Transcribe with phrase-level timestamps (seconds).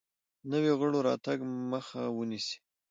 [0.51, 1.37] نویو غړو راتګ
[1.71, 2.57] مخه ونیسي.